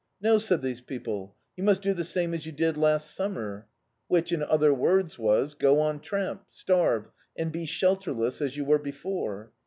[0.19, 3.67] "No," said these people, "you must do the same as you did last summer;"
[4.07, 8.79] which, in other words was— go on tramp, starve, and be shelterless as you were
[8.79, 9.51] be fore.